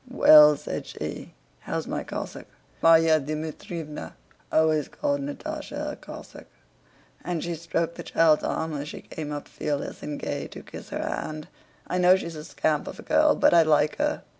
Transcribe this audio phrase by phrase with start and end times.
[0.09, 2.47] "Well," said she, "how's my Cossack?"
[2.81, 4.13] (Márya Dmítrievna
[4.51, 6.47] always called Natásha a Cossack)
[7.23, 10.89] and she stroked the child's arm as she came up fearless and gay to kiss
[10.89, 11.49] her hand.
[11.85, 14.23] "I know she's a scamp of a girl, but I like her."